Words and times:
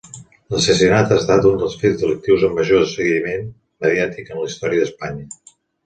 L'assassinat 0.53 1.13
ha 1.15 1.19
estat 1.23 1.49
un 1.51 1.59
dels 1.59 1.77
fets 1.83 2.01
delictius 2.01 2.47
amb 2.49 2.57
major 2.63 2.89
seguiment 2.95 3.47
mediàtic 3.87 4.35
en 4.37 4.45
la 4.45 4.53
història 4.53 4.85
d'Espanya. 4.85 5.33